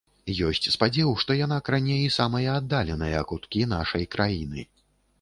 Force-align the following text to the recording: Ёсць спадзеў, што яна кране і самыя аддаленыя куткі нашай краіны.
Ёсць 0.47 0.69
спадзеў, 0.75 1.11
што 1.25 1.37
яна 1.41 1.59
кране 1.69 1.99
і 2.05 2.09
самыя 2.17 2.57
аддаленыя 2.63 3.23
куткі 3.33 3.61
нашай 3.79 4.13
краіны. 4.19 4.71